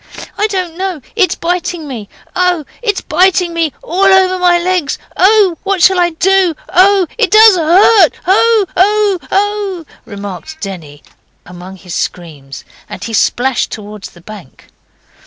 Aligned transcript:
'I 0.35 0.47
don't 0.47 0.77
know, 0.77 0.99
it's 1.15 1.35
biting 1.35 1.87
me. 1.87 2.09
Oh, 2.35 2.65
it's 2.81 3.01
biting 3.01 3.53
me 3.53 3.71
all 3.83 4.03
over 4.05 4.39
my 4.39 4.57
legs! 4.57 4.97
Oh, 5.15 5.59
what 5.61 5.83
shall 5.83 5.99
I 5.99 6.09
do? 6.09 6.55
Oh, 6.69 7.05
it 7.19 7.29
does 7.29 7.55
hurt! 7.55 8.11
Oh! 8.25 8.65
oh! 8.75 9.19
oh!' 9.29 9.85
remarked 10.05 10.59
Denny, 10.59 11.03
among 11.45 11.75
his 11.75 11.93
screams, 11.93 12.63
and 12.89 13.03
he 13.03 13.13
splashed 13.13 13.71
towards 13.71 14.09
the 14.09 14.21
bank. 14.21 14.69